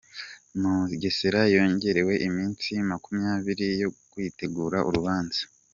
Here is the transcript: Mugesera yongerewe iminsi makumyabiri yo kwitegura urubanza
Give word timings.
Mugesera 0.59 1.41
yongerewe 1.53 2.13
iminsi 2.27 2.69
makumyabiri 2.89 3.67
yo 3.81 3.89
kwitegura 4.11 4.77
urubanza 4.89 5.41